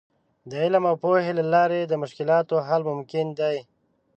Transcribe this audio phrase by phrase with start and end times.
[0.49, 3.57] د علم او پوهې له لارې د مشکلاتو حل ممکن دی.